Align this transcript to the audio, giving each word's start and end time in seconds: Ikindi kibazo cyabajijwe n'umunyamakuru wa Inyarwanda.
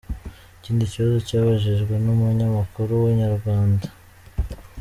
Ikindi 0.59 0.83
kibazo 0.91 1.17
cyabajijwe 1.27 1.93
n'umunyamakuru 2.05 2.91
wa 3.03 3.09
Inyarwanda. 3.13 3.85